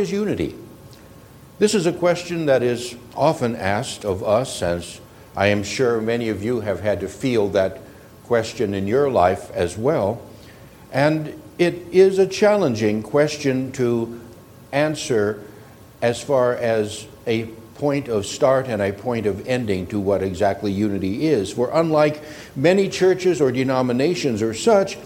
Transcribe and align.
is 0.00 0.12
unity? 0.12 0.54
This 1.58 1.74
is 1.74 1.84
a 1.86 1.92
question 1.92 2.46
that 2.46 2.62
is 2.62 2.94
often 3.16 3.56
asked 3.56 4.04
of 4.04 4.22
us, 4.22 4.62
as 4.62 5.00
I 5.36 5.48
am 5.48 5.64
sure 5.64 6.00
many 6.00 6.28
of 6.28 6.40
you 6.40 6.60
have 6.60 6.78
had 6.78 7.00
to 7.00 7.08
feel 7.08 7.48
that 7.48 7.80
question 8.22 8.74
in 8.74 8.86
your 8.86 9.10
life 9.10 9.50
as 9.50 9.76
well. 9.76 10.22
And 10.92 11.42
it 11.58 11.74
is 11.90 12.20
a 12.20 12.28
challenging 12.28 13.02
question 13.02 13.72
to 13.72 14.20
answer 14.70 15.42
as 16.00 16.22
far 16.22 16.54
as 16.54 17.08
a 17.26 17.46
point 17.74 18.06
of 18.06 18.24
start 18.24 18.68
and 18.68 18.80
a 18.80 18.92
point 18.92 19.26
of 19.26 19.48
ending 19.48 19.88
to 19.88 19.98
what 19.98 20.22
exactly 20.22 20.70
unity 20.70 21.26
is. 21.26 21.52
For 21.52 21.72
unlike 21.74 22.22
many 22.54 22.88
churches 22.88 23.40
or 23.40 23.50
denominations 23.50 24.42
or 24.42 24.54
such, 24.54 24.96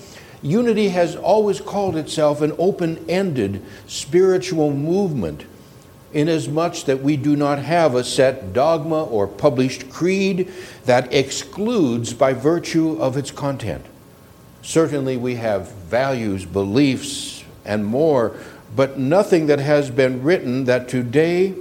unity 0.43 0.88
has 0.88 1.16
always 1.16 1.61
called 1.61 1.96
itself 1.96 2.40
an 2.40 2.52
open 2.59 3.04
ended 3.09 3.62
spiritual 3.86 4.72
movement, 4.72 5.45
inasmuch 6.12 6.84
that 6.84 7.01
we 7.01 7.16
do 7.16 7.37
not 7.37 7.60
have 7.60 7.95
a 7.95 8.05
set 8.05 8.52
dogma 8.52 9.05
or 9.05 9.27
published 9.27 9.88
creed 9.91 10.52
that 10.84 11.12
excludes 11.15 12.12
by 12.12 12.32
virtue 12.32 13.01
of 13.01 13.16
its 13.16 13.30
content. 13.30 13.87
Certainly, 14.62 15.16
we 15.16 15.37
have 15.37 15.73
values, 15.73 16.45
beliefs, 16.45 17.45
and 17.65 17.84
more, 17.84 18.37
but 18.74 18.98
nothing 18.98 19.46
that 19.46 19.59
has 19.59 19.90
been 19.90 20.23
written 20.23 20.65
that 20.65 20.88
today 20.88 21.54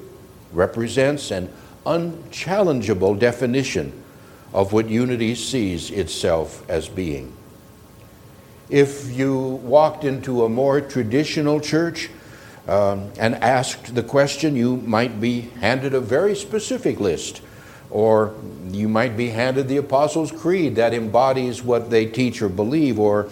represents 0.52 1.32
an 1.32 1.52
unchallengeable 1.86 3.18
definition 3.18 3.92
of 4.54 4.74
what 4.74 4.90
unity 4.90 5.34
sees 5.34 5.90
itself 5.92 6.68
as 6.70 6.88
being. 6.90 7.36
If 8.72 9.12
you 9.12 9.38
walked 9.38 10.06
into 10.06 10.46
a 10.46 10.50
more 10.50 10.80
traditional 10.80 11.60
church 11.60 12.10
um, 12.70 13.12
and 13.20 13.36
asked 13.36 13.94
the 13.94 14.02
question, 14.02 14.56
you 14.56 14.78
might 14.78 15.20
be 15.20 15.42
handed 15.60 15.94
a 15.94 16.00
very 16.00 16.38
specific 16.38 17.02
list, 17.02 17.42
or 17.90 18.34
you 18.70 18.88
might 18.88 19.18
be 19.18 19.28
handed 19.28 19.68
the 19.68 19.76
Apostles' 19.76 20.32
Creed 20.32 20.78
that 20.78 20.94
embodies 20.94 21.62
what 21.62 21.90
they 21.90 22.06
teach 22.06 22.42
or 22.42 22.48
believe, 22.48 22.98
or 22.98 23.28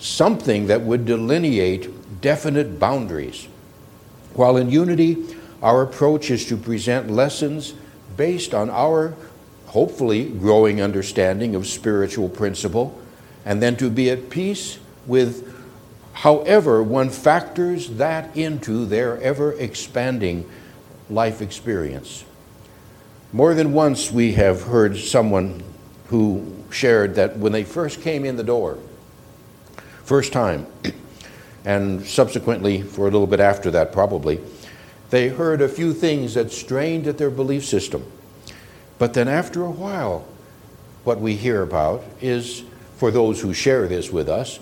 something 0.00 0.66
that 0.66 0.80
would 0.80 1.06
delineate 1.06 2.20
definite 2.20 2.80
boundaries. 2.80 3.46
While 4.34 4.56
in 4.56 4.70
unity, 4.70 5.24
our 5.62 5.82
approach 5.82 6.32
is 6.32 6.44
to 6.46 6.56
present 6.56 7.08
lessons 7.08 7.74
based 8.16 8.54
on 8.54 8.68
our 8.70 9.14
hopefully 9.66 10.24
growing 10.24 10.82
understanding 10.82 11.54
of 11.54 11.68
spiritual 11.68 12.28
principle, 12.28 12.99
and 13.44 13.62
then 13.62 13.76
to 13.76 13.90
be 13.90 14.10
at 14.10 14.30
peace 14.30 14.78
with 15.06 15.54
however 16.12 16.82
one 16.82 17.10
factors 17.10 17.88
that 17.90 18.36
into 18.36 18.84
their 18.84 19.20
ever 19.22 19.52
expanding 19.52 20.48
life 21.08 21.40
experience. 21.40 22.24
More 23.32 23.54
than 23.54 23.72
once, 23.72 24.10
we 24.10 24.32
have 24.32 24.62
heard 24.62 24.96
someone 24.96 25.62
who 26.08 26.56
shared 26.70 27.14
that 27.14 27.38
when 27.38 27.52
they 27.52 27.64
first 27.64 28.02
came 28.02 28.24
in 28.24 28.36
the 28.36 28.44
door, 28.44 28.78
first 30.04 30.32
time, 30.32 30.66
and 31.64 32.04
subsequently 32.04 32.82
for 32.82 33.02
a 33.02 33.10
little 33.10 33.26
bit 33.26 33.40
after 33.40 33.70
that, 33.70 33.92
probably, 33.92 34.40
they 35.10 35.28
heard 35.28 35.60
a 35.60 35.68
few 35.68 35.92
things 35.92 36.34
that 36.34 36.52
strained 36.52 37.06
at 37.06 37.18
their 37.18 37.30
belief 37.30 37.64
system. 37.64 38.04
But 38.98 39.14
then 39.14 39.28
after 39.28 39.62
a 39.62 39.70
while, 39.70 40.26
what 41.04 41.20
we 41.20 41.36
hear 41.36 41.62
about 41.62 42.04
is, 42.20 42.64
for 43.00 43.10
those 43.10 43.40
who 43.40 43.54
share 43.54 43.88
this 43.88 44.12
with 44.12 44.28
us, 44.28 44.60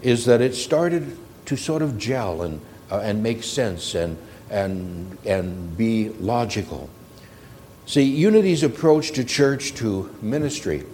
is 0.00 0.24
that 0.26 0.40
it 0.40 0.54
started 0.54 1.18
to 1.44 1.56
sort 1.56 1.82
of 1.82 1.98
gel 1.98 2.42
and, 2.42 2.60
uh, 2.88 3.00
and 3.00 3.20
make 3.20 3.42
sense 3.42 3.96
and, 3.96 4.16
and, 4.48 5.18
and 5.26 5.76
be 5.76 6.10
logical. 6.20 6.88
See, 7.86 8.04
Unity's 8.04 8.62
approach 8.62 9.10
to 9.14 9.24
church, 9.24 9.74
to 9.74 10.08
ministry, 10.22 10.84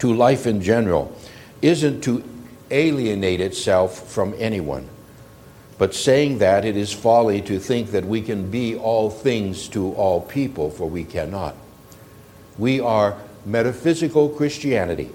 to 0.00 0.12
life 0.12 0.46
in 0.46 0.60
general, 0.60 1.16
isn't 1.62 2.02
to 2.02 2.22
alienate 2.70 3.40
itself 3.40 4.06
from 4.06 4.34
anyone. 4.36 4.86
But 5.78 5.94
saying 5.94 6.40
that, 6.40 6.66
it 6.66 6.76
is 6.76 6.92
folly 6.92 7.40
to 7.40 7.58
think 7.58 7.92
that 7.92 8.04
we 8.04 8.20
can 8.20 8.50
be 8.50 8.76
all 8.76 9.08
things 9.08 9.66
to 9.68 9.94
all 9.94 10.20
people, 10.20 10.68
for 10.68 10.86
we 10.86 11.04
cannot. 11.04 11.56
We 12.58 12.80
are 12.80 13.16
metaphysical 13.46 14.28
Christianity 14.28 15.10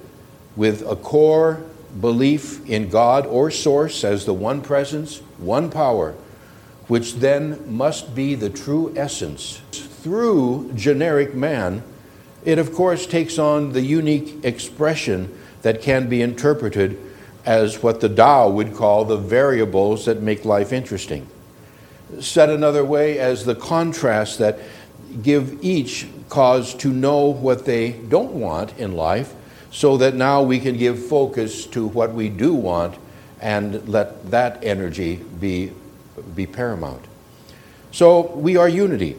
with 0.57 0.81
a 0.81 0.95
core 0.97 1.63
belief 2.01 2.67
in 2.67 2.89
God 2.89 3.25
or 3.25 3.49
Source 3.49 4.03
as 4.03 4.25
the 4.25 4.33
one 4.33 4.61
presence, 4.61 5.19
one 5.37 5.69
power, 5.69 6.15
which 6.87 7.15
then 7.15 7.63
must 7.73 8.13
be 8.13 8.35
the 8.35 8.49
true 8.49 8.93
essence. 8.97 9.61
Through 9.71 10.73
generic 10.73 11.33
man, 11.33 11.83
it 12.43 12.59
of 12.59 12.73
course 12.73 13.05
takes 13.05 13.37
on 13.37 13.73
the 13.73 13.81
unique 13.81 14.43
expression 14.43 15.37
that 15.61 15.81
can 15.81 16.09
be 16.09 16.21
interpreted 16.21 16.97
as 17.45 17.81
what 17.81 18.01
the 18.01 18.09
Tao 18.09 18.49
would 18.49 18.75
call 18.75 19.05
the 19.05 19.17
variables 19.17 20.05
that 20.05 20.21
make 20.21 20.43
life 20.43 20.73
interesting. 20.73 21.27
Said 22.19 22.49
another 22.49 22.83
way, 22.83 23.19
as 23.19 23.45
the 23.45 23.55
contrasts 23.55 24.37
that 24.37 24.59
give 25.21 25.63
each 25.63 26.07
cause 26.29 26.73
to 26.75 26.89
know 26.89 27.25
what 27.25 27.65
they 27.65 27.91
don't 27.91 28.33
want 28.33 28.77
in 28.77 28.93
life, 28.93 29.33
so 29.77 29.95
that 29.97 30.15
now 30.15 30.41
we 30.41 30.59
can 30.59 30.75
give 30.75 31.05
focus 31.05 31.67
to 31.67 31.85
what 31.85 32.11
we 32.11 32.29
do 32.29 32.51
want 32.51 32.97
and 33.39 33.87
let 33.87 34.31
that 34.31 34.63
energy 34.63 35.17
be, 35.17 35.71
be 36.33 36.47
paramount. 36.47 37.05
So 37.91 38.31
we 38.31 38.57
are 38.57 38.67
unity. 38.67 39.17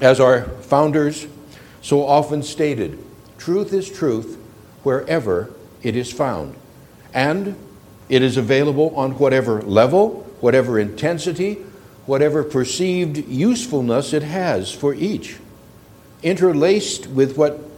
As 0.00 0.18
our 0.18 0.44
founders 0.44 1.26
so 1.82 2.06
often 2.06 2.42
stated, 2.42 3.04
truth 3.36 3.74
is 3.74 3.90
truth 3.90 4.42
wherever 4.82 5.50
it 5.82 5.94
is 5.94 6.10
found 6.10 6.56
and 7.12 7.54
it 8.08 8.22
is 8.22 8.38
available 8.38 8.96
on 8.96 9.18
whatever 9.18 9.60
level, 9.60 10.22
whatever 10.40 10.78
intensity, 10.78 11.56
whatever 12.06 12.44
perceived 12.44 13.28
usefulness 13.28 14.14
it 14.14 14.22
has 14.22 14.72
for 14.72 14.94
each. 14.94 15.36
Interlaced 16.22 17.08
with 17.08 17.36
what 17.36 17.69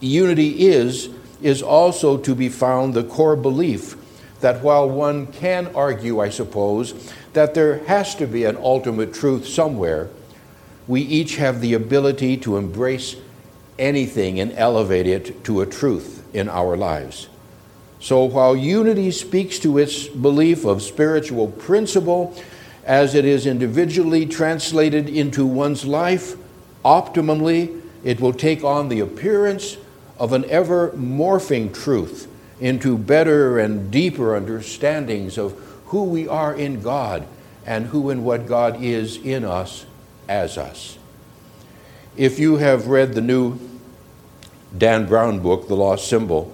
unity 0.00 0.66
is, 0.66 1.10
is 1.42 1.62
also 1.62 2.16
to 2.18 2.34
be 2.34 2.48
found 2.48 2.94
the 2.94 3.04
core 3.04 3.36
belief 3.36 3.96
that 4.40 4.62
while 4.62 4.88
one 4.88 5.26
can 5.26 5.66
argue, 5.74 6.20
I 6.20 6.28
suppose, 6.28 7.12
that 7.32 7.54
there 7.54 7.84
has 7.84 8.14
to 8.16 8.26
be 8.26 8.44
an 8.44 8.56
ultimate 8.56 9.12
truth 9.12 9.46
somewhere, 9.46 10.08
we 10.86 11.02
each 11.02 11.36
have 11.36 11.60
the 11.60 11.74
ability 11.74 12.36
to 12.38 12.56
embrace 12.56 13.16
anything 13.78 14.40
and 14.40 14.52
elevate 14.52 15.06
it 15.06 15.44
to 15.44 15.60
a 15.60 15.66
truth 15.66 16.24
in 16.32 16.48
our 16.48 16.76
lives. 16.76 17.28
So 18.00 18.24
while 18.24 18.56
unity 18.56 19.10
speaks 19.10 19.58
to 19.60 19.78
its 19.78 20.06
belief 20.06 20.64
of 20.64 20.82
spiritual 20.82 21.48
principle 21.48 22.34
as 22.84 23.14
it 23.14 23.24
is 23.24 23.46
individually 23.46 24.24
translated 24.24 25.08
into 25.08 25.44
one's 25.44 25.84
life, 25.84 26.36
optimally, 26.84 27.82
it 28.04 28.20
will 28.20 28.32
take 28.32 28.62
on 28.62 28.88
the 28.88 29.00
appearance 29.00 29.76
of 30.18 30.32
an 30.32 30.44
ever 30.46 30.90
morphing 30.92 31.72
truth 31.72 32.28
into 32.60 32.98
better 32.98 33.58
and 33.58 33.90
deeper 33.90 34.34
understandings 34.34 35.38
of 35.38 35.52
who 35.86 36.04
we 36.04 36.26
are 36.26 36.54
in 36.54 36.80
God 36.80 37.26
and 37.64 37.86
who 37.86 38.10
and 38.10 38.24
what 38.24 38.46
God 38.46 38.82
is 38.82 39.16
in 39.16 39.44
us 39.44 39.86
as 40.28 40.58
us. 40.58 40.98
If 42.16 42.38
you 42.38 42.56
have 42.56 42.88
read 42.88 43.14
the 43.14 43.20
new 43.20 43.58
Dan 44.76 45.06
Brown 45.06 45.40
book, 45.40 45.68
The 45.68 45.76
Lost 45.76 46.08
Symbol, 46.08 46.52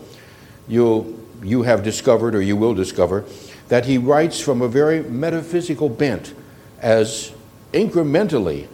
you'll 0.69 1.19
you 1.43 1.63
have 1.63 1.83
discovered 1.83 2.35
or 2.35 2.41
you 2.41 2.57
will 2.57 2.75
discover 2.75 3.25
that 3.69 3.85
he 3.85 3.99
writes 3.99 4.41
from 4.41 4.63
a 4.63 4.69
very 4.69 5.03
metaphysical 5.03 5.89
bent 5.89 6.35
as 6.81 7.33
incrementally 7.73 8.67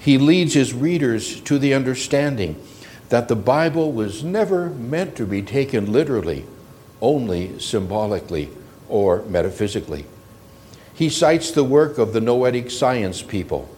he 0.00 0.18
leads 0.18 0.54
his 0.54 0.74
readers 0.74 1.40
to 1.42 1.58
the 1.58 1.72
understanding 1.74 2.60
that 3.08 3.28
the 3.28 3.36
Bible 3.36 3.92
was 3.92 4.22
never 4.22 4.70
meant 4.70 5.16
to 5.16 5.26
be 5.26 5.42
taken 5.42 5.92
literally, 5.92 6.44
only 7.00 7.58
symbolically 7.58 8.50
or 8.88 9.22
metaphysically. 9.22 10.04
He 10.94 11.08
cites 11.08 11.50
the 11.50 11.64
work 11.64 11.98
of 11.98 12.12
the 12.12 12.20
noetic 12.20 12.70
science 12.70 13.22
people. 13.22 13.68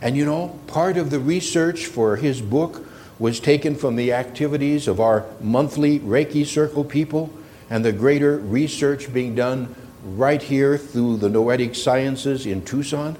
And 0.00 0.16
you 0.16 0.24
know, 0.24 0.58
part 0.66 0.96
of 0.96 1.10
the 1.10 1.18
research 1.18 1.86
for 1.86 2.16
his 2.16 2.40
book 2.40 2.86
was 3.18 3.40
taken 3.40 3.74
from 3.74 3.96
the 3.96 4.12
activities 4.12 4.86
of 4.86 5.00
our 5.00 5.26
monthly 5.40 5.98
Reiki 5.98 6.46
Circle 6.46 6.84
people 6.84 7.30
and 7.68 7.84
the 7.84 7.92
greater 7.92 8.38
research 8.38 9.12
being 9.12 9.34
done 9.34 9.74
right 10.04 10.40
here 10.40 10.78
through 10.78 11.16
the 11.16 11.28
noetic 11.28 11.74
sciences 11.74 12.46
in 12.46 12.64
Tucson. 12.64 13.16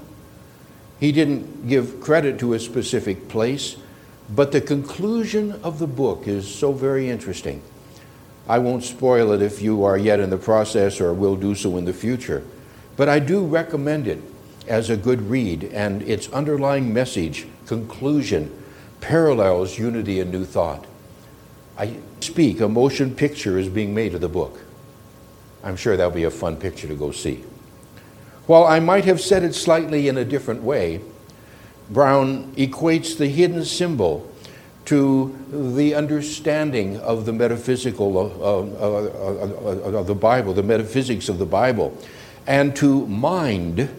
He 1.00 1.10
didn't 1.10 1.68
give 1.68 2.00
credit 2.00 2.38
to 2.40 2.54
a 2.54 2.60
specific 2.60 3.28
place, 3.28 3.76
but 4.30 4.52
the 4.52 4.60
conclusion 4.60 5.52
of 5.62 5.78
the 5.78 5.86
book 5.86 6.28
is 6.28 6.52
so 6.52 6.72
very 6.72 7.08
interesting. 7.08 7.62
I 8.48 8.58
won't 8.58 8.84
spoil 8.84 9.32
it 9.32 9.42
if 9.42 9.60
you 9.60 9.84
are 9.84 9.98
yet 9.98 10.20
in 10.20 10.30
the 10.30 10.38
process 10.38 11.00
or 11.00 11.12
will 11.12 11.36
do 11.36 11.54
so 11.54 11.76
in 11.76 11.84
the 11.84 11.92
future, 11.92 12.42
but 12.96 13.08
I 13.08 13.18
do 13.18 13.44
recommend 13.44 14.08
it 14.08 14.22
as 14.68 14.90
a 14.90 14.96
good 14.96 15.22
read, 15.22 15.64
and 15.64 16.02
its 16.02 16.30
underlying 16.30 16.92
message, 16.92 17.46
conclusion, 17.66 18.52
parallels 19.00 19.78
unity 19.78 20.20
and 20.20 20.30
new 20.30 20.44
thought. 20.44 20.86
I 21.78 21.96
speak, 22.20 22.60
a 22.60 22.68
motion 22.68 23.14
picture 23.14 23.58
is 23.58 23.68
being 23.68 23.94
made 23.94 24.14
of 24.14 24.20
the 24.20 24.28
book. 24.28 24.60
I'm 25.64 25.76
sure 25.76 25.96
that'll 25.96 26.12
be 26.12 26.24
a 26.24 26.30
fun 26.30 26.56
picture 26.56 26.86
to 26.88 26.94
go 26.94 27.12
see. 27.12 27.44
While 28.46 28.64
I 28.64 28.80
might 28.80 29.04
have 29.04 29.20
said 29.20 29.42
it 29.42 29.54
slightly 29.54 30.08
in 30.08 30.18
a 30.18 30.24
different 30.24 30.62
way, 30.62 31.00
Brown 31.90 32.52
equates 32.52 33.16
the 33.16 33.28
hidden 33.28 33.64
symbol 33.64 34.30
to 34.84 35.36
the 35.50 35.94
understanding 35.94 36.98
of 36.98 37.26
the 37.26 37.32
metaphysical 37.32 38.18
of, 38.18 38.40
of, 38.40 39.94
of, 39.94 40.06
the 40.06 40.14
Bible, 40.14 40.54
the 40.54 40.62
metaphysics 40.62 41.28
of 41.28 41.38
the 41.38 41.46
Bible, 41.46 41.96
and 42.46 42.74
to 42.76 43.06
mind 43.06 43.90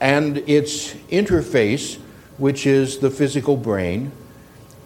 and 0.00 0.38
its 0.38 0.94
interface, 1.10 1.98
which 2.36 2.66
is 2.66 2.98
the 2.98 3.10
physical 3.10 3.56
brain. 3.56 4.12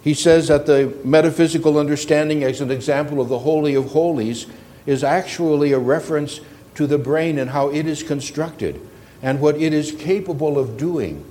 He 0.02 0.14
says 0.14 0.48
that 0.48 0.66
the 0.66 0.96
metaphysical 1.04 1.78
understanding, 1.78 2.42
as 2.42 2.60
an 2.60 2.70
example 2.70 3.20
of 3.20 3.28
the 3.28 3.40
Holy 3.40 3.74
of 3.74 3.92
Holies, 3.92 4.46
is 4.86 5.04
actually 5.04 5.72
a 5.72 5.78
reference 5.78 6.40
to 6.74 6.86
the 6.86 6.98
brain 6.98 7.38
and 7.38 7.50
how 7.50 7.68
it 7.68 7.86
is 7.86 8.02
constructed 8.02 8.80
and 9.20 9.40
what 9.40 9.56
it 9.56 9.72
is 9.72 9.92
capable 9.92 10.58
of 10.58 10.76
doing. 10.76 11.24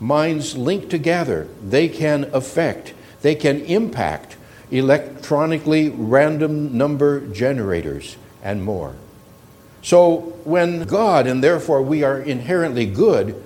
Minds 0.00 0.56
linked 0.56 0.88
together, 0.88 1.46
they 1.62 1.88
can 1.88 2.24
affect, 2.32 2.94
they 3.20 3.34
can 3.34 3.60
impact 3.60 4.36
electronically 4.70 5.90
random 5.90 6.76
number 6.76 7.20
generators 7.28 8.16
and 8.42 8.64
more. 8.64 8.94
So, 9.82 10.34
when 10.44 10.84
God, 10.84 11.26
and 11.26 11.44
therefore 11.44 11.82
we 11.82 12.02
are 12.02 12.18
inherently 12.18 12.86
good, 12.86 13.42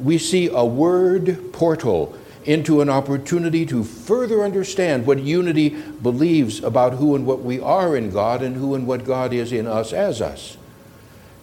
we 0.00 0.18
see 0.18 0.48
a 0.48 0.64
word 0.64 1.52
portal 1.52 2.16
into 2.44 2.80
an 2.80 2.88
opportunity 2.88 3.66
to 3.66 3.84
further 3.84 4.42
understand 4.42 5.06
what 5.06 5.18
unity 5.18 5.68
believes 5.68 6.62
about 6.62 6.94
who 6.94 7.14
and 7.14 7.26
what 7.26 7.42
we 7.42 7.60
are 7.60 7.96
in 7.96 8.10
God 8.10 8.42
and 8.42 8.56
who 8.56 8.74
and 8.74 8.86
what 8.86 9.04
God 9.04 9.32
is 9.32 9.52
in 9.52 9.66
us 9.66 9.92
as 9.92 10.22
us. 10.22 10.56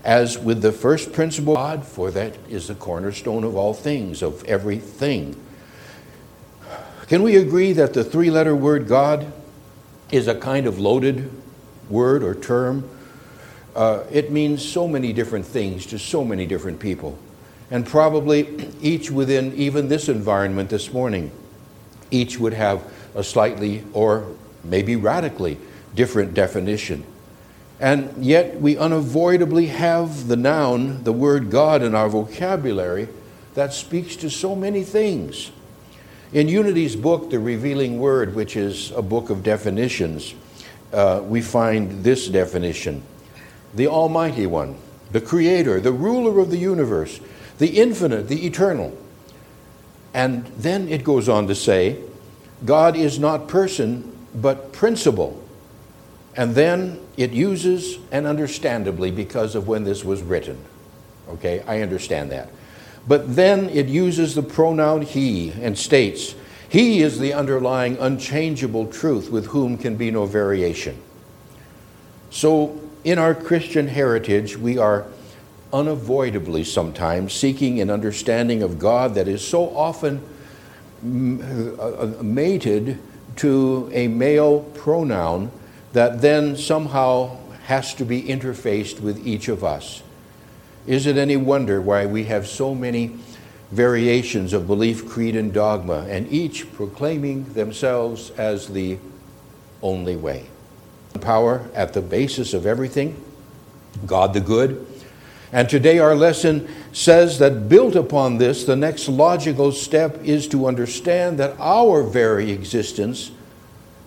As 0.05 0.37
with 0.37 0.61
the 0.61 0.71
first 0.71 1.13
principle, 1.13 1.55
God, 1.55 1.83
for 1.83 2.11
that 2.11 2.37
is 2.47 2.67
the 2.67 2.75
cornerstone 2.75 3.43
of 3.43 3.55
all 3.55 3.73
things, 3.73 4.21
of 4.21 4.43
everything. 4.45 5.35
Can 7.07 7.23
we 7.23 7.37
agree 7.37 7.73
that 7.73 7.95
the 7.95 8.03
three 8.03 8.29
letter 8.29 8.55
word 8.55 8.87
God 8.87 9.33
is 10.11 10.27
a 10.27 10.35
kind 10.35 10.67
of 10.67 10.77
loaded 10.77 11.31
word 11.89 12.21
or 12.21 12.35
term? 12.35 12.87
Uh, 13.75 14.03
it 14.11 14.31
means 14.31 14.63
so 14.63 14.87
many 14.87 15.11
different 15.11 15.45
things 15.45 15.87
to 15.87 15.97
so 15.97 16.23
many 16.23 16.45
different 16.45 16.79
people. 16.79 17.17
And 17.71 17.83
probably 17.83 18.71
each 18.81 19.09
within 19.09 19.53
even 19.55 19.89
this 19.89 20.07
environment 20.07 20.69
this 20.69 20.93
morning, 20.93 21.31
each 22.11 22.37
would 22.37 22.53
have 22.53 22.83
a 23.15 23.23
slightly 23.23 23.83
or 23.91 24.35
maybe 24.63 24.95
radically 24.95 25.57
different 25.95 26.35
definition. 26.35 27.03
And 27.79 28.23
yet 28.23 28.61
we 28.61 28.77
unavoidably 28.77 29.67
have 29.67 30.27
the 30.27 30.37
noun, 30.37 31.03
the 31.03 31.11
word 31.11 31.51
God, 31.51 31.81
in 31.81 31.93
our 31.93 32.07
vocabulary 32.07 33.09
that 33.53 33.73
speaks 33.73 34.15
to 34.17 34.29
so 34.29 34.55
many 34.55 34.83
things. 34.83 35.51
In 36.33 36.47
Unity's 36.47 36.95
book, 36.95 37.29
The 37.29 37.39
Revealing 37.39 37.99
Word, 37.99 38.35
which 38.35 38.55
is 38.55 38.91
a 38.91 39.01
book 39.01 39.29
of 39.29 39.43
definitions, 39.43 40.35
uh, 40.91 41.21
we 41.23 41.41
find 41.41 42.03
this 42.03 42.27
definition 42.27 43.03
the 43.73 43.87
Almighty 43.87 44.47
One, 44.47 44.77
the 45.11 45.19
Creator, 45.19 45.81
the 45.81 45.91
ruler 45.91 46.39
of 46.39 46.49
the 46.49 46.57
universe, 46.57 47.19
the 47.57 47.79
infinite, 47.79 48.29
the 48.29 48.45
eternal. 48.45 48.97
And 50.13 50.45
then 50.57 50.87
it 50.87 51.03
goes 51.03 51.27
on 51.27 51.47
to 51.47 51.55
say, 51.55 52.01
God 52.63 52.95
is 52.95 53.19
not 53.19 53.49
person, 53.49 54.15
but 54.33 54.71
principle. 54.71 55.44
And 56.37 56.53
then 56.53 56.99
it 57.17 57.31
uses, 57.31 57.97
and 58.11 58.25
understandably, 58.25 59.09
because 59.09 59.55
of 59.55 59.67
when 59.67 59.83
this 59.83 60.03
was 60.03 60.21
written. 60.21 60.57
Okay, 61.29 61.63
I 61.65 61.81
understand 61.81 62.31
that. 62.31 62.49
But 63.07 63.35
then 63.35 63.69
it 63.69 63.87
uses 63.87 64.35
the 64.35 64.43
pronoun 64.43 65.01
he 65.03 65.51
and 65.51 65.77
states, 65.77 66.35
He 66.67 67.01
is 67.01 67.19
the 67.19 67.33
underlying 67.33 67.97
unchangeable 67.97 68.87
truth 68.87 69.29
with 69.29 69.47
whom 69.47 69.77
can 69.77 69.95
be 69.95 70.11
no 70.11 70.25
variation. 70.25 71.01
So, 72.31 72.81
in 73.03 73.19
our 73.19 73.35
Christian 73.35 73.87
heritage, 73.87 74.57
we 74.57 74.77
are 74.77 75.05
unavoidably 75.71 76.63
sometimes 76.63 77.33
seeking 77.33 77.79
an 77.79 77.89
understanding 77.89 78.63
of 78.63 78.79
God 78.79 79.15
that 79.15 79.27
is 79.27 79.45
so 79.45 79.75
often 79.75 80.21
uh, 81.03 81.81
uh, 81.81 82.23
mated 82.23 82.99
to 83.37 83.89
a 83.93 84.07
male 84.07 84.61
pronoun 84.61 85.51
that 85.95 86.19
then 86.19 86.57
somehow 86.57 87.37
has 87.67 87.93
to 87.93 88.03
be 88.03 88.21
interfaced 88.21 88.99
with 88.99 89.25
each 89.25 89.47
of 89.47 89.63
us. 89.63 90.03
Is 90.85 91.07
it 91.07 91.15
any 91.15 91.37
wonder 91.37 91.79
why 91.79 92.05
we 92.05 92.25
have 92.25 92.49
so 92.49 92.75
many 92.75 93.17
variations 93.71 94.51
of 94.51 94.67
belief, 94.67 95.07
creed, 95.07 95.37
and 95.37 95.53
dogma, 95.53 96.05
and 96.09 96.29
each 96.29 96.71
proclaiming 96.73 97.45
themselves 97.53 98.31
as 98.31 98.67
the 98.67 98.97
only 99.81 100.17
way? 100.17 100.47
Power 101.21 101.65
at 101.73 101.93
the 101.93 102.01
basis 102.01 102.53
of 102.53 102.65
everything, 102.65 103.23
God 104.05 104.33
the 104.33 104.41
good, 104.41 104.85
and 105.53 105.69
today 105.69 105.99
our 105.99 106.13
lesson 106.13 106.67
says 106.91 107.39
that 107.39 107.69
built 107.69 107.95
upon 107.95 108.37
this, 108.37 108.65
the 108.65 108.75
next 108.75 109.07
logical 109.07 109.71
step 109.71 110.21
is 110.25 110.45
to 110.49 110.67
understand 110.67 111.39
that 111.39 111.55
our 111.57 112.03
very 112.03 112.51
existence 112.51 113.31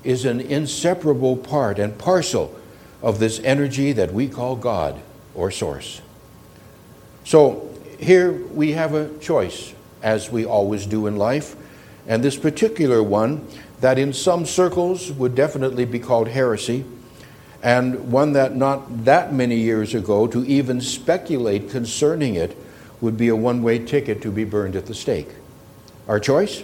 is 0.04 0.24
an 0.24 0.40
inseparable 0.40 1.36
part 1.36 1.78
and 1.78 1.96
parcel 1.98 2.54
of 3.02 3.18
this 3.18 3.40
energy 3.40 3.92
that 3.92 4.12
we 4.12 4.28
call 4.28 4.56
God 4.56 5.00
or 5.34 5.50
Source. 5.50 6.00
So 7.24 7.68
here 7.98 8.32
we 8.32 8.72
have 8.72 8.94
a 8.94 9.16
choice, 9.18 9.74
as 10.02 10.30
we 10.30 10.44
always 10.44 10.86
do 10.86 11.06
in 11.06 11.16
life, 11.16 11.56
and 12.06 12.22
this 12.24 12.36
particular 12.36 13.02
one 13.02 13.46
that 13.80 13.98
in 13.98 14.12
some 14.12 14.46
circles 14.46 15.12
would 15.12 15.34
definitely 15.34 15.84
be 15.84 15.98
called 15.98 16.28
heresy 16.28 16.84
and 17.62 18.12
one 18.12 18.32
that 18.32 18.54
not 18.54 19.04
that 19.04 19.32
many 19.32 19.56
years 19.56 19.94
ago 19.94 20.26
to 20.26 20.44
even 20.44 20.80
speculate 20.80 21.70
concerning 21.70 22.34
it 22.34 22.56
would 23.00 23.16
be 23.16 23.28
a 23.28 23.36
one 23.36 23.62
way 23.62 23.78
ticket 23.78 24.22
to 24.22 24.30
be 24.30 24.44
burned 24.44 24.76
at 24.76 24.86
the 24.86 24.94
stake. 24.94 25.28
Our 26.06 26.20
choice? 26.20 26.62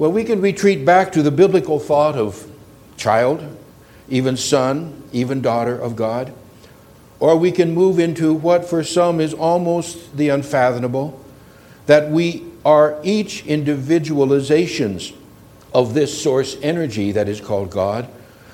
Well, 0.00 0.10
we 0.10 0.24
can 0.24 0.40
retreat 0.40 0.86
back 0.86 1.12
to 1.12 1.22
the 1.22 1.30
biblical 1.30 1.78
thought 1.78 2.16
of 2.16 2.50
child, 2.96 3.44
even 4.08 4.34
son, 4.34 5.02
even 5.12 5.42
daughter 5.42 5.76
of 5.76 5.94
God. 5.94 6.32
Or 7.18 7.36
we 7.36 7.52
can 7.52 7.74
move 7.74 7.98
into 7.98 8.32
what 8.32 8.64
for 8.64 8.82
some 8.82 9.20
is 9.20 9.34
almost 9.34 10.16
the 10.16 10.30
unfathomable 10.30 11.22
that 11.84 12.10
we 12.10 12.46
are 12.64 12.98
each 13.02 13.44
individualizations 13.44 15.14
of 15.74 15.92
this 15.92 16.22
source 16.22 16.56
energy 16.62 17.12
that 17.12 17.28
is 17.28 17.38
called 17.38 17.68
God 17.68 18.08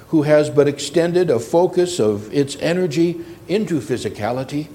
who 0.08 0.22
has 0.22 0.50
but 0.50 0.66
extended 0.66 1.30
a 1.30 1.38
focus 1.38 2.00
of 2.00 2.34
its 2.34 2.56
energy 2.56 3.24
into 3.46 3.78
physicality, 3.78 4.66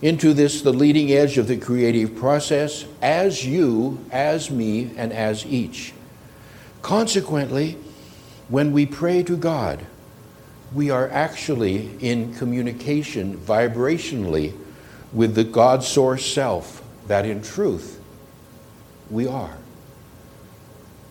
into 0.00 0.32
this, 0.32 0.62
the 0.62 0.72
leading 0.72 1.10
edge 1.10 1.38
of 1.38 1.48
the 1.48 1.56
creative 1.56 2.14
process, 2.14 2.84
as 3.02 3.44
you, 3.44 3.98
as 4.12 4.48
me, 4.48 4.92
and 4.96 5.12
as 5.12 5.44
each. 5.44 5.92
Consequently, 6.82 7.76
when 8.48 8.72
we 8.72 8.86
pray 8.86 9.22
to 9.22 9.36
God, 9.36 9.84
we 10.72 10.90
are 10.90 11.08
actually 11.08 11.90
in 12.00 12.34
communication 12.34 13.36
vibrationally 13.36 14.54
with 15.12 15.34
the 15.34 15.44
God 15.44 15.82
source 15.82 16.24
self 16.24 16.82
that 17.08 17.26
in 17.26 17.42
truth 17.42 18.00
we 19.10 19.26
are. 19.26 19.56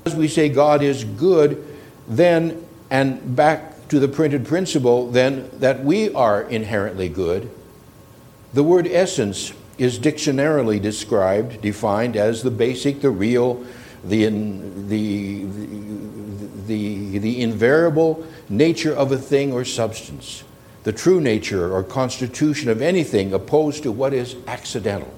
As 0.06 0.16
we 0.16 0.28
say 0.28 0.50
God 0.50 0.82
is 0.82 1.04
good, 1.04 1.66
then 2.08 2.66
and 2.90 3.36
back 3.36 3.88
to 3.90 4.00
the 4.00 4.08
printed 4.08 4.46
principle, 4.46 5.10
then, 5.10 5.50
that 5.60 5.84
we 5.84 6.14
are 6.14 6.44
inherently 6.44 7.10
good. 7.10 7.50
The 8.54 8.64
word 8.64 8.88
essence 8.88 9.54
is 9.78 10.00
dictionarily 10.00 10.80
described, 10.80 11.62
defined 11.62 12.16
as 12.16 12.44
the 12.44 12.52
basic, 12.52 13.02
the 13.02 13.10
real, 13.10 13.66
the, 14.04 14.28
the, 14.28 15.46
the, 16.68 17.18
the 17.20 17.42
invariable 17.42 18.26
nature 18.48 18.94
of 18.94 19.12
a 19.12 19.18
thing 19.18 19.52
or 19.52 19.66
substance, 19.66 20.44
the 20.84 20.94
true 20.94 21.20
nature 21.20 21.74
or 21.74 21.84
constitution 21.84 22.70
of 22.70 22.82
anything 22.82 23.34
opposed 23.34 23.84
to 23.84 23.92
what 23.92 24.14
is 24.14 24.36
accidental. 24.48 25.14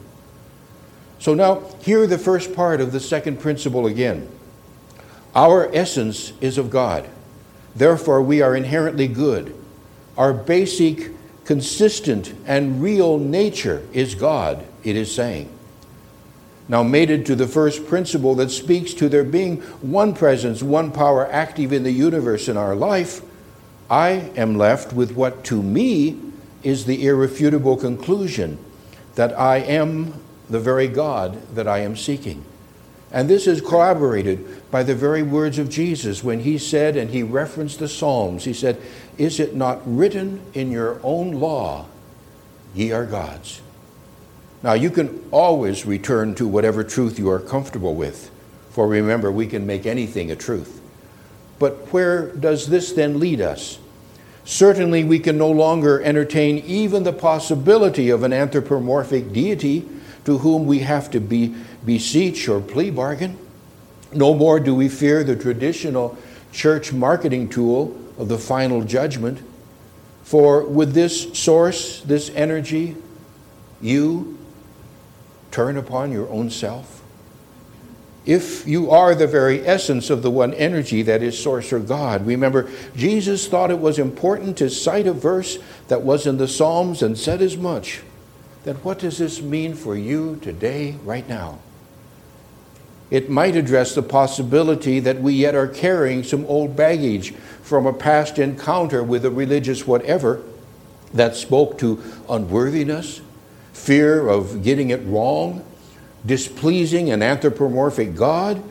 So 1.20 1.36
now, 1.36 1.62
hear 1.82 2.08
the 2.08 2.18
first 2.18 2.56
part 2.56 2.82
of 2.82 2.92
the 2.92 3.00
second 3.00 3.40
principle 3.40 3.86
again. 3.86 4.28
Our 5.36 5.74
essence 5.74 6.34
is 6.42 6.58
of 6.58 6.72
God. 6.72 7.08
Therefore, 7.76 8.22
we 8.22 8.42
are 8.42 8.56
inherently 8.56 9.08
good. 9.08 9.56
Our 10.18 10.34
basic, 10.34 11.12
consistent, 11.46 12.34
and 12.46 12.82
real 12.82 13.18
nature 13.18 13.88
is 13.94 14.16
God, 14.16 14.66
it 14.84 14.96
is 14.96 15.14
saying. 15.14 15.50
Now 16.72 16.82
mated 16.82 17.26
to 17.26 17.36
the 17.36 17.50
first 17.50 17.86
principle 17.86 18.34
that 18.36 18.50
speaks 18.50 18.94
to 18.94 19.10
there 19.10 19.26
being 19.26 19.58
one 19.82 20.14
presence, 20.14 20.64
one 20.64 20.90
power 20.90 21.30
active 21.30 21.74
in 21.74 21.84
the 21.84 21.92
universe 21.92 22.48
in 22.48 22.56
our 22.56 22.74
life, 22.74 23.22
I 23.90 24.32
am 24.38 24.56
left 24.58 24.94
with 24.94 25.12
what 25.12 25.44
to 25.46 25.62
me 25.62 26.18
is 26.64 26.86
the 26.86 27.06
irrefutable 27.06 27.76
conclusion 27.76 28.58
that 29.16 29.38
I 29.38 29.58
am 29.58 30.14
the 30.50 30.62
very 30.62 30.88
God 30.88 31.46
that 31.56 31.68
I 31.68 31.80
am 31.80 31.98
seeking. 31.98 32.46
And 33.12 33.30
this 33.30 33.48
is 33.48 33.60
corroborated 33.60 34.72
by 34.72 34.84
the 34.84 34.96
very 34.96 35.24
words 35.24 35.60
of 35.60 35.68
Jesus 35.68 36.24
when 36.24 36.40
he 36.40 36.58
said, 36.58 36.96
and 36.96 37.10
he 37.10 37.22
referenced 37.22 37.80
the 37.80 37.90
Psalms, 37.90 38.46
he 38.46 38.54
said, 38.54 38.82
Is 39.18 39.42
it 39.42 39.54
not 39.54 39.82
written 39.84 40.40
in 40.54 40.72
your 40.72 41.02
own 41.04 41.34
law, 41.34 41.88
ye 42.74 42.94
are 42.94 43.06
gods? 43.06 43.62
Now, 44.64 44.74
you 44.74 44.92
can 44.92 45.24
always 45.32 45.86
return 45.86 46.36
to 46.36 46.48
whatever 46.48 46.84
truth 46.84 47.18
you 47.18 47.30
are 47.30 47.40
comfortable 47.40 47.96
with, 47.96 48.30
for 48.70 48.88
remember, 48.88 49.32
we 49.32 49.48
can 49.48 49.66
make 49.66 49.86
anything 49.86 50.32
a 50.32 50.36
truth. 50.36 50.82
But 51.58 51.92
where 51.92 52.28
does 52.28 52.68
this 52.68 52.92
then 52.92 53.20
lead 53.20 53.42
us? 53.42 53.80
Certainly, 54.46 55.04
we 55.04 55.20
can 55.20 55.38
no 55.38 55.50
longer 55.50 56.02
entertain 56.02 56.60
even 56.60 57.04
the 57.04 57.14
possibility 57.14 58.10
of 58.10 58.24
an 58.24 58.34
anthropomorphic 58.34 59.34
deity 59.34 59.88
to 60.26 60.40
whom 60.40 60.66
we 60.66 60.80
have 60.80 61.10
to 61.12 61.20
be, 61.20 61.56
beseech 61.86 62.48
or 62.48 62.62
plea 62.62 62.92
bargain. 62.92 63.38
No 64.14 64.34
more 64.34 64.60
do 64.60 64.76
we 64.76 64.90
fear 64.90 65.24
the 65.24 65.36
traditional 65.36 66.18
church 66.52 66.94
marketing 66.94 67.50
tool 67.50 67.98
of 68.18 68.28
the 68.28 68.38
final 68.38 68.84
judgment. 68.84 69.40
For 70.24 70.64
with 70.64 70.94
this 70.94 71.38
source, 71.38 72.02
this 72.02 72.30
energy, 72.36 72.96
you 73.82 74.38
turn 75.52 75.78
upon 75.78 76.12
your 76.12 76.30
own 76.30 76.50
self? 76.50 77.02
If 78.26 78.68
you 78.68 78.92
are 78.92 79.16
the 79.16 79.28
very 79.28 79.66
essence 79.66 80.10
of 80.10 80.22
the 80.22 80.30
one 80.30 80.54
energy 80.54 81.02
that 81.02 81.24
is 81.24 81.38
source 81.38 81.74
or 81.74 81.80
God, 81.80 82.26
remember, 82.26 82.70
Jesus 82.96 83.48
thought 83.48 83.72
it 83.72 83.80
was 83.80 83.98
important 83.98 84.58
to 84.58 84.70
cite 84.70 85.08
a 85.08 85.14
verse 85.14 85.58
that 85.88 86.04
was 86.04 86.28
in 86.28 86.38
the 86.38 86.48
Psalms 86.48 87.02
and 87.02 87.18
said 87.18 87.42
as 87.42 87.58
much. 87.58 88.02
Then 88.64 88.76
what 88.78 89.00
does 89.00 89.18
this 89.18 89.42
mean 89.42 89.74
for 89.74 89.96
you 89.96 90.40
today, 90.42 90.98
right 91.04 91.28
now? 91.28 91.60
It 93.10 93.30
might 93.30 93.56
address 93.56 93.96
the 93.96 94.04
possibility 94.04 95.00
that 95.00 95.20
we 95.20 95.34
yet 95.34 95.56
are 95.56 95.68
carrying 95.68 96.24
some 96.24 96.46
old 96.46 96.76
baggage 96.76 97.34
from 97.64 97.86
a 97.88 97.94
past 97.94 98.38
encounter 98.38 99.04
with 99.04 99.26
a 99.26 99.32
religious 99.32 99.86
whatever 99.88 100.44
that 101.14 101.36
spoke 101.36 101.78
to 101.80 102.02
unworthiness, 102.30 103.22
fear 103.74 104.28
of 104.28 104.64
getting 104.64 104.90
it 104.90 105.02
wrong, 105.06 105.66
displeasing 106.26 107.10
an 107.12 107.22
anthropomorphic 107.22 108.16
God 108.16 108.62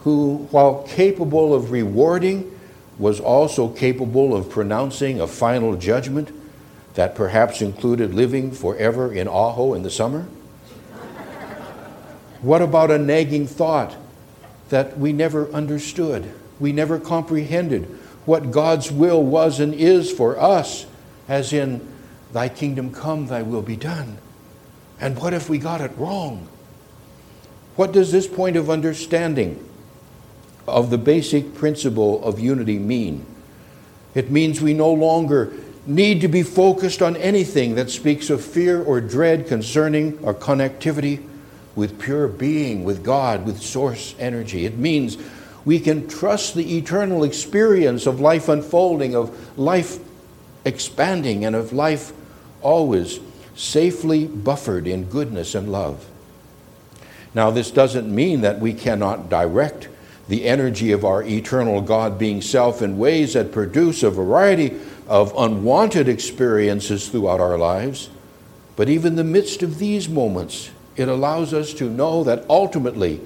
who, 0.00 0.48
while 0.50 0.82
capable 0.84 1.54
of 1.54 1.70
rewarding, 1.70 2.58
was 2.98 3.20
also 3.20 3.68
capable 3.68 4.36
of 4.36 4.50
pronouncing 4.50 5.20
a 5.20 5.26
final 5.26 5.76
judgment 5.76 6.30
that 6.94 7.14
perhaps 7.14 7.62
included 7.62 8.14
living 8.14 8.50
forever 8.50 9.12
in 9.12 9.28
Aho 9.28 9.74
in 9.74 9.82
the 9.82 9.90
summer? 9.90 10.26
what 12.42 12.62
about 12.62 12.90
a 12.90 12.98
nagging 12.98 13.46
thought 13.46 13.96
that 14.70 14.98
we 14.98 15.12
never 15.12 15.50
understood, 15.50 16.32
we 16.58 16.72
never 16.72 16.98
comprehended 16.98 17.84
what 18.24 18.50
God's 18.50 18.90
will 18.90 19.22
was 19.22 19.60
and 19.60 19.74
is 19.74 20.10
for 20.10 20.38
us, 20.38 20.86
as 21.28 21.52
in, 21.52 21.86
Thy 22.32 22.48
kingdom 22.48 22.92
come, 22.92 23.26
Thy 23.26 23.42
will 23.42 23.62
be 23.62 23.76
done? 23.76 24.18
And 25.00 25.18
what 25.18 25.32
if 25.32 25.48
we 25.48 25.58
got 25.58 25.80
it 25.80 25.92
wrong? 25.96 26.46
What 27.76 27.92
does 27.92 28.12
this 28.12 28.26
point 28.26 28.56
of 28.56 28.68
understanding 28.68 29.66
of 30.68 30.90
the 30.90 30.98
basic 30.98 31.54
principle 31.54 32.22
of 32.22 32.38
unity 32.38 32.78
mean? 32.78 33.24
It 34.14 34.30
means 34.30 34.60
we 34.60 34.74
no 34.74 34.92
longer 34.92 35.52
need 35.86 36.20
to 36.20 36.28
be 36.28 36.42
focused 36.42 37.00
on 37.00 37.16
anything 37.16 37.76
that 37.76 37.90
speaks 37.90 38.28
of 38.28 38.44
fear 38.44 38.82
or 38.82 39.00
dread 39.00 39.46
concerning 39.46 40.22
our 40.24 40.34
connectivity 40.34 41.26
with 41.74 41.98
pure 41.98 42.28
being, 42.28 42.84
with 42.84 43.02
God, 43.02 43.46
with 43.46 43.62
source 43.62 44.14
energy. 44.18 44.66
It 44.66 44.76
means 44.76 45.16
we 45.64 45.80
can 45.80 46.08
trust 46.08 46.54
the 46.54 46.76
eternal 46.76 47.24
experience 47.24 48.06
of 48.06 48.20
life 48.20 48.48
unfolding, 48.48 49.14
of 49.14 49.58
life 49.58 49.98
expanding, 50.64 51.44
and 51.44 51.56
of 51.56 51.72
life 51.72 52.12
always 52.60 53.20
safely 53.54 54.26
buffered 54.26 54.86
in 54.86 55.04
goodness 55.04 55.54
and 55.54 55.70
love. 55.70 56.06
Now, 57.34 57.50
this 57.50 57.70
doesn't 57.70 58.12
mean 58.12 58.40
that 58.40 58.58
we 58.58 58.72
cannot 58.72 59.28
direct 59.28 59.88
the 60.28 60.44
energy 60.44 60.92
of 60.92 61.04
our 61.04 61.22
eternal 61.22 61.80
God 61.80 62.18
being 62.18 62.40
self 62.40 62.82
in 62.82 62.98
ways 62.98 63.34
that 63.34 63.52
produce 63.52 64.02
a 64.02 64.10
variety 64.10 64.78
of 65.08 65.34
unwanted 65.36 66.08
experiences 66.08 67.08
throughout 67.08 67.40
our 67.40 67.58
lives. 67.58 68.10
But 68.76 68.88
even 68.88 69.12
in 69.12 69.16
the 69.16 69.24
midst 69.24 69.62
of 69.62 69.78
these 69.78 70.08
moments, 70.08 70.70
it 70.96 71.08
allows 71.08 71.52
us 71.52 71.74
to 71.74 71.90
know 71.90 72.22
that 72.24 72.44
ultimately 72.48 73.20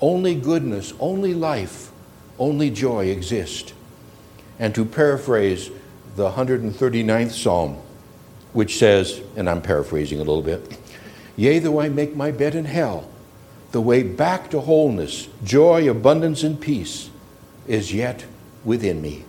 only 0.00 0.34
goodness, 0.34 0.94
only 1.00 1.34
life, 1.34 1.90
only 2.38 2.70
joy 2.70 3.06
exist. 3.06 3.74
And 4.58 4.74
to 4.74 4.84
paraphrase 4.84 5.70
the 6.16 6.30
139th 6.30 7.32
Psalm, 7.32 7.78
which 8.52 8.78
says, 8.78 9.20
and 9.36 9.48
I'm 9.48 9.62
paraphrasing 9.62 10.18
a 10.18 10.24
little 10.24 10.42
bit, 10.42 10.78
Yea, 11.36 11.60
though 11.60 11.80
I 11.80 11.88
make 11.88 12.16
my 12.16 12.30
bed 12.30 12.54
in 12.54 12.64
hell, 12.64 13.08
the 13.70 13.80
way 13.80 14.02
back 14.02 14.50
to 14.50 14.60
wholeness, 14.60 15.28
joy, 15.44 15.88
abundance, 15.88 16.42
and 16.42 16.60
peace 16.60 17.10
is 17.66 17.92
yet 17.92 18.24
within 18.64 19.00
me. 19.00 19.24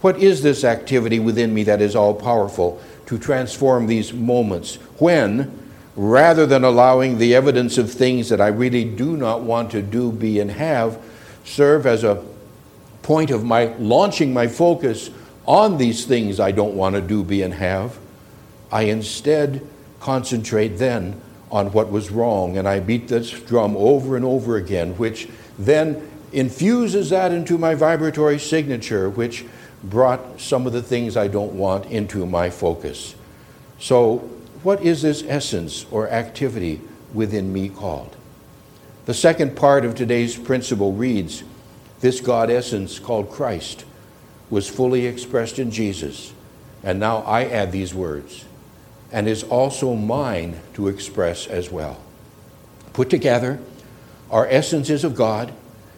What 0.00 0.18
is 0.18 0.42
this 0.42 0.62
activity 0.62 1.18
within 1.18 1.52
me 1.52 1.64
that 1.64 1.80
is 1.80 1.96
all 1.96 2.14
powerful 2.14 2.80
to 3.06 3.18
transform 3.18 3.86
these 3.86 4.12
moments 4.12 4.76
when, 4.98 5.58
rather 5.96 6.46
than 6.46 6.62
allowing 6.62 7.18
the 7.18 7.34
evidence 7.34 7.78
of 7.78 7.90
things 7.90 8.28
that 8.28 8.40
I 8.40 8.48
really 8.48 8.84
do 8.84 9.16
not 9.16 9.42
want 9.42 9.70
to 9.72 9.82
do, 9.82 10.12
be, 10.12 10.38
and 10.38 10.50
have, 10.50 11.02
serve 11.44 11.86
as 11.86 12.04
a 12.04 12.22
point 13.02 13.30
of 13.30 13.44
my 13.44 13.66
launching 13.78 14.32
my 14.32 14.46
focus 14.46 15.10
on 15.46 15.78
these 15.78 16.04
things 16.04 16.40
I 16.40 16.50
don't 16.50 16.74
want 16.74 16.94
to 16.96 17.00
do, 17.00 17.22
be, 17.22 17.42
and 17.42 17.54
have, 17.54 17.98
I 18.70 18.82
instead 18.82 19.66
concentrate 20.00 20.78
then 20.78 21.20
on 21.50 21.72
what 21.72 21.90
was 21.90 22.10
wrong. 22.10 22.58
And 22.58 22.68
I 22.68 22.80
beat 22.80 23.08
this 23.08 23.30
drum 23.30 23.76
over 23.76 24.16
and 24.16 24.24
over 24.24 24.56
again, 24.56 24.96
which 24.98 25.28
then 25.58 26.10
infuses 26.32 27.10
that 27.10 27.32
into 27.32 27.58
my 27.58 27.74
vibratory 27.74 28.38
signature, 28.38 29.08
which 29.08 29.44
brought 29.84 30.40
some 30.40 30.66
of 30.66 30.72
the 30.72 30.82
things 30.82 31.16
I 31.16 31.28
don't 31.28 31.52
want 31.52 31.86
into 31.86 32.26
my 32.26 32.50
focus. 32.50 33.14
So, 33.78 34.28
what 34.62 34.82
is 34.82 35.02
this 35.02 35.22
essence 35.28 35.86
or 35.90 36.08
activity 36.08 36.80
within 37.14 37.52
me 37.52 37.68
called? 37.68 38.16
The 39.04 39.14
second 39.14 39.54
part 39.54 39.84
of 39.84 39.94
today's 39.94 40.36
principle 40.36 40.92
reads 40.92 41.44
This 42.00 42.20
God 42.20 42.50
essence 42.50 42.98
called 42.98 43.30
Christ 43.30 43.84
was 44.50 44.68
fully 44.68 45.06
expressed 45.06 45.58
in 45.58 45.70
Jesus. 45.70 46.32
And 46.82 47.00
now 47.00 47.18
I 47.18 47.44
add 47.44 47.72
these 47.72 47.94
words, 47.94 48.44
and 49.10 49.26
is 49.26 49.42
also 49.42 49.94
mine 49.94 50.60
to 50.74 50.88
express 50.88 51.46
as 51.46 51.70
well. 51.70 52.00
Put 52.92 53.10
together, 53.10 53.58
our 54.30 54.46
essence 54.46 54.90
is 54.90 55.04
of 55.04 55.14
God, 55.14 55.52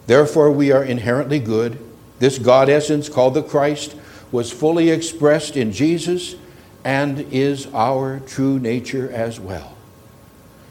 therefore 0.06 0.50
we 0.50 0.72
are 0.72 0.84
inherently 0.84 1.38
good. 1.38 1.78
This 2.18 2.38
God 2.38 2.68
essence, 2.68 3.08
called 3.08 3.34
the 3.34 3.42
Christ, 3.42 3.94
was 4.32 4.50
fully 4.50 4.90
expressed 4.90 5.56
in 5.56 5.72
Jesus 5.72 6.34
and 6.84 7.20
is 7.32 7.66
our 7.74 8.20
true 8.20 8.58
nature 8.58 9.10
as 9.10 9.38
well. 9.38 9.76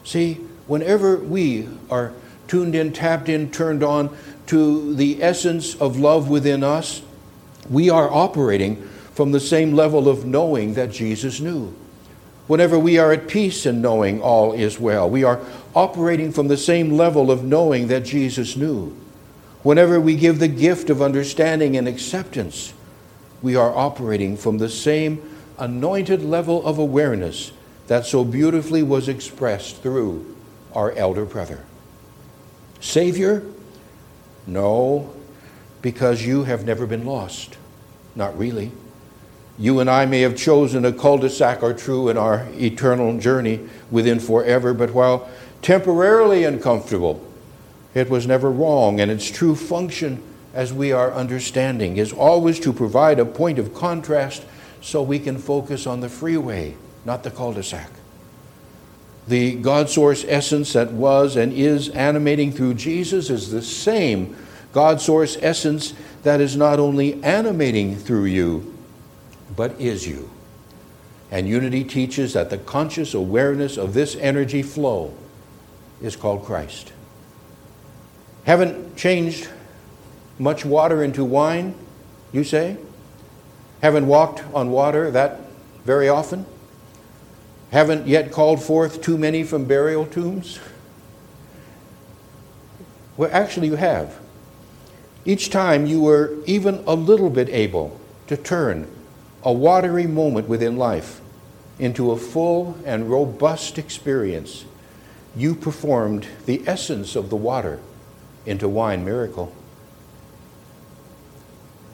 See, 0.04 0.36
whenever 0.68 1.18
we 1.18 1.68
are 1.90 2.14
tuned 2.48 2.76
in, 2.76 2.94
tapped 2.94 3.30
in, 3.30 3.52
turned 3.52 3.84
on 3.84 4.16
to 4.48 4.96
the 4.96 5.22
essence 5.22 5.76
of 5.76 6.00
love 6.00 6.30
within 6.30 6.64
us, 6.64 7.02
we 7.70 7.90
are 7.90 8.12
operating 8.12 8.82
from 9.14 9.32
the 9.32 9.40
same 9.40 9.74
level 9.74 10.08
of 10.08 10.26
knowing 10.26 10.76
that 10.76 10.92
Jesus 10.92 11.40
knew. 11.40 11.74
Whenever 12.48 12.80
we 12.80 12.98
are 12.98 13.12
at 13.12 13.28
peace 13.28 13.66
in 13.66 13.82
knowing 13.82 14.22
all 14.22 14.54
is 14.54 14.80
well, 14.80 15.10
we 15.10 15.24
are 15.24 15.42
operating 15.76 16.32
from 16.32 16.48
the 16.48 16.58
same 16.58 16.92
level 16.92 17.30
of 17.30 17.44
knowing 17.44 17.88
that 17.88 18.06
Jesus 18.06 18.56
knew. 18.56 18.96
Whenever 19.64 20.00
we 20.00 20.16
give 20.16 20.40
the 20.40 20.48
gift 20.48 20.90
of 20.90 21.02
understanding 21.02 21.76
and 21.76 21.88
acceptance, 21.88 22.74
we 23.42 23.56
are 23.56 23.76
operating 23.76 24.38
from 24.38 24.60
the 24.60 24.70
same 24.70 25.22
anointed 25.58 26.24
level 26.24 26.66
of 26.66 26.78
awareness 26.78 27.52
that 27.88 28.06
so 28.06 28.24
beautifully 28.24 28.84
was 28.84 29.10
expressed 29.10 29.82
through 29.82 30.36
our 30.74 30.92
elder 30.94 31.26
brother. 31.26 31.66
Savior? 32.80 33.44
No, 34.46 35.14
because 35.82 36.26
you 36.26 36.44
have 36.44 36.66
never 36.66 36.86
been 36.86 37.06
lost. 37.06 37.58
Not 38.16 38.38
really. 38.38 38.72
You 39.60 39.80
and 39.80 39.90
I 39.90 40.06
may 40.06 40.22
have 40.22 40.36
chosen 40.36 40.86
a 40.86 40.94
cul 40.94 41.18
de 41.18 41.30
sac 41.30 41.64
or 41.64 41.74
true 41.74 42.10
in 42.10 42.18
our 42.18 42.48
eternal 42.54 43.18
journey 43.18 43.60
within 43.90 44.20
forever, 44.20 44.74
but 44.74 44.94
while 44.94 45.30
temporarily 45.62 46.44
uncomfortable, 46.44 47.24
it 47.96 48.10
was 48.10 48.28
never 48.28 48.52
wrong, 48.52 49.00
and 49.00 49.10
its 49.10 49.30
true 49.30 49.56
function, 49.56 50.22
as 50.54 50.72
we 50.72 50.92
are 50.92 51.12
understanding, 51.12 51.98
is 51.98 52.14
always 52.14 52.60
to 52.60 52.72
provide 52.72 53.20
a 53.20 53.26
point 53.26 53.58
of 53.58 53.74
contrast 53.74 54.44
so 54.82 55.02
we 55.02 55.18
can 55.18 55.40
focus 55.40 55.88
on 55.88 56.02
the 56.02 56.10
freeway, 56.10 56.76
not 57.06 57.24
the 57.24 57.32
cul 57.32 57.54
de 57.54 57.64
sac. 57.64 57.90
The 59.28 59.56
God 59.56 59.90
source 59.90 60.24
essence 60.28 60.74
that 60.74 60.92
was 60.92 61.36
and 61.36 61.52
is 61.52 61.90
animating 61.90 62.52
through 62.52 62.76
Jesus 62.76 63.30
is 63.30 63.52
the 63.52 63.64
same 63.64 64.36
God 64.78 65.02
source 65.02 65.40
essence 65.42 65.96
that 66.22 66.40
is 66.40 66.56
not 66.56 66.78
only 66.78 67.24
animating 67.24 67.96
through 67.96 68.26
you, 68.26 68.78
but 69.56 69.72
is 69.82 70.08
you. 70.08 70.30
And 71.32 71.50
unity 71.50 71.84
teaches 71.84 72.34
that 72.34 72.52
the 72.52 72.60
conscious 72.60 73.16
awareness 73.16 73.78
of 73.78 73.96
this 73.96 74.16
energy 74.18 74.62
flow 74.62 75.16
is 76.00 76.16
called 76.16 76.46
Christ. 76.46 76.94
Haven't 78.44 78.96
changed 78.96 79.50
much 80.38 80.64
water 80.64 81.04
into 81.04 81.26
wine, 81.26 81.74
you 82.32 82.44
say? 82.44 82.78
Haven't 83.82 84.06
walked 84.06 84.44
on 84.54 84.70
water 84.70 85.10
that 85.10 85.40
very 85.86 86.08
often? 86.08 86.46
Haven't 87.72 88.06
yet 88.06 88.32
called 88.32 88.62
forth 88.62 89.02
too 89.02 89.18
many 89.18 89.44
from 89.44 89.66
burial 89.66 90.06
tombs? 90.06 90.60
Well, 93.18 93.32
actually, 93.34 93.70
you 93.70 93.78
have. 93.78 94.27
Each 95.28 95.50
time 95.50 95.86
you 95.86 96.00
were 96.00 96.38
even 96.46 96.82
a 96.88 96.96
little 96.96 97.30
bit 97.30 97.50
able 97.50 98.00
to 98.28 98.38
turn 98.38 98.88
a 99.44 99.52
watery 99.52 100.08
moment 100.08 100.48
within 100.48 100.78
life 100.78 101.20
into 101.78 102.12
a 102.12 102.18
full 102.18 102.78
and 102.86 103.12
robust 103.12 103.78
experience, 103.78 104.64
you 105.36 105.54
performed 105.54 106.28
the 106.46 106.64
essence 106.66 107.18
of 107.18 107.30
the 107.30 107.36
water 107.36 107.82
into 108.46 108.70
wine 108.70 109.04
miracle. 109.04 109.54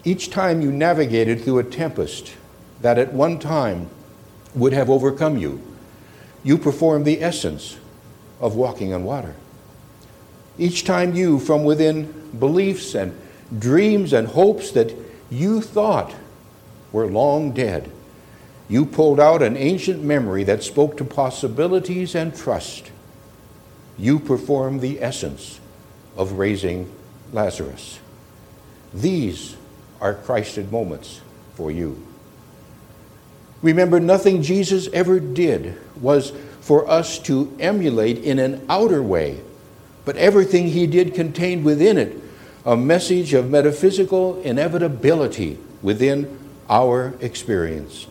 Each 0.03 0.29
time 0.29 0.61
you 0.61 0.71
navigated 0.71 1.41
through 1.41 1.57
a 1.57 1.63
tempest 1.63 2.35
that 2.81 2.99
at 2.99 3.13
one 3.13 3.39
time 3.39 3.89
would 4.53 4.73
have 4.73 4.91
overcome 4.91 5.39
you, 5.39 5.59
you 6.43 6.55
performed 6.55 7.05
the 7.05 7.23
essence 7.23 7.77
of 8.39 8.55
walking 8.55 8.93
on 8.93 9.03
water. 9.03 9.33
Each 10.57 10.83
time 10.83 11.15
you, 11.15 11.39
from 11.39 11.63
within 11.63 12.31
beliefs 12.37 12.95
and 12.95 13.17
dreams 13.57 14.13
and 14.13 14.27
hopes 14.27 14.71
that 14.71 14.93
you 15.29 15.61
thought 15.61 16.13
were 16.91 17.07
long 17.07 17.51
dead, 17.51 17.91
you 18.69 18.85
pulled 18.85 19.19
out 19.19 19.41
an 19.41 19.57
ancient 19.57 20.03
memory 20.03 20.43
that 20.45 20.63
spoke 20.63 20.97
to 20.97 21.03
possibilities 21.03 22.15
and 22.15 22.35
trust. 22.35 22.91
You 23.97 24.19
performed 24.19 24.81
the 24.81 25.01
essence 25.01 25.59
of 26.15 26.33
raising 26.33 26.91
Lazarus. 27.31 27.99
These 28.93 29.55
are 29.99 30.13
Christed 30.13 30.71
moments 30.71 31.21
for 31.55 31.71
you. 31.71 32.05
Remember, 33.61 33.99
nothing 33.99 34.41
Jesus 34.41 34.87
ever 34.93 35.19
did 35.19 35.77
was 35.99 36.33
for 36.61 36.89
us 36.89 37.17
to 37.19 37.55
emulate 37.59 38.17
in 38.19 38.39
an 38.39 38.65
outer 38.69 39.01
way, 39.01 39.41
but 40.05 40.17
everything 40.17 40.67
he 40.67 40.87
did 40.87 41.13
contained 41.13 41.63
within 41.63 41.97
it 41.97 42.19
a 42.65 42.77
message 42.77 43.33
of 43.33 43.49
metaphysical 43.49 44.41
inevitability 44.41 45.57
within 45.81 46.39
our 46.69 47.13
experience. 47.19 48.07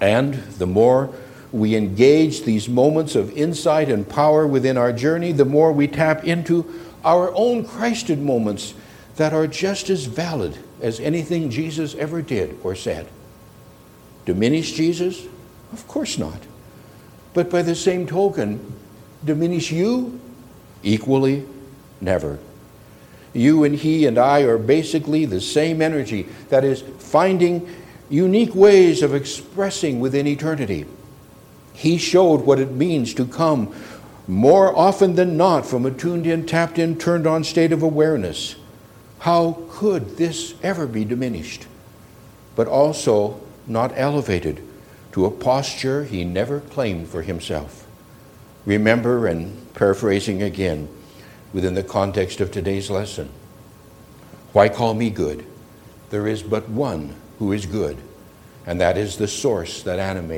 And 0.00 0.34
the 0.34 0.66
more 0.66 1.14
we 1.52 1.76
engage 1.76 2.42
these 2.42 2.68
moments 2.68 3.14
of 3.14 3.36
insight 3.36 3.88
and 3.88 4.08
power 4.08 4.46
within 4.46 4.76
our 4.76 4.92
journey, 4.92 5.32
the 5.32 5.44
more 5.44 5.72
we 5.72 5.86
tap 5.86 6.24
into 6.24 6.66
our 7.04 7.32
own 7.34 7.64
Christed 7.64 8.20
moments 8.20 8.74
that 9.16 9.32
are 9.32 9.46
just 9.46 9.90
as 9.90 10.06
valid 10.06 10.58
as 10.80 11.00
anything 11.00 11.50
Jesus 11.50 11.94
ever 11.94 12.20
did 12.20 12.58
or 12.62 12.74
said. 12.74 13.08
Diminish 14.24 14.72
Jesus? 14.72 15.26
Of 15.72 15.86
course 15.86 16.18
not. 16.18 16.40
But 17.32 17.50
by 17.50 17.62
the 17.62 17.74
same 17.74 18.06
token, 18.06 18.74
diminish 19.24 19.70
you? 19.70 20.20
Equally, 20.82 21.46
never. 22.00 22.38
You 23.32 23.64
and 23.64 23.74
he 23.74 24.06
and 24.06 24.18
I 24.18 24.42
are 24.42 24.58
basically 24.58 25.24
the 25.24 25.40
same 25.40 25.82
energy 25.82 26.28
that 26.48 26.64
is 26.64 26.82
finding 26.98 27.68
unique 28.08 28.54
ways 28.54 29.02
of 29.02 29.14
expressing 29.14 30.00
within 30.00 30.26
eternity. 30.26 30.86
He 31.74 31.98
showed 31.98 32.40
what 32.40 32.58
it 32.58 32.72
means 32.72 33.14
to 33.14 33.24
come 33.24 33.74
more 34.26 34.76
often 34.76 35.14
than 35.14 35.36
not 35.36 35.64
from 35.66 35.86
a 35.86 35.90
tuned 35.90 36.26
in, 36.26 36.46
tapped 36.46 36.78
in, 36.78 36.98
turned 36.98 37.26
on 37.26 37.44
state 37.44 37.72
of 37.72 37.82
awareness. 37.82 38.56
How 39.20 39.62
could 39.70 40.16
this 40.16 40.54
ever 40.62 40.86
be 40.86 41.04
diminished? 41.04 41.66
But 42.56 42.66
also 42.66 43.40
not 43.66 43.92
elevated 43.94 44.62
to 45.12 45.26
a 45.26 45.30
posture 45.30 46.04
he 46.04 46.24
never 46.24 46.60
claimed 46.60 47.08
for 47.08 47.22
himself. 47.22 47.86
Remember, 48.66 49.26
and 49.26 49.67
paraphrasing 49.78 50.42
again, 50.42 50.88
within 51.52 51.74
the 51.74 51.82
context 51.84 52.40
of 52.40 52.50
today's 52.50 52.90
lesson, 52.90 53.30
why 54.52 54.68
call 54.68 54.92
me 54.92 55.08
good? 55.08 55.46
There 56.10 56.26
is 56.26 56.42
but 56.42 56.68
one 56.68 57.14
who 57.38 57.52
is 57.52 57.64
good, 57.64 57.96
and 58.66 58.80
that 58.80 58.98
is 58.98 59.16
the 59.16 59.28
source 59.28 59.84
that 59.84 60.00
animates 60.00 60.28